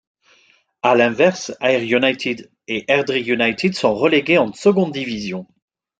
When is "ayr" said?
1.61-1.83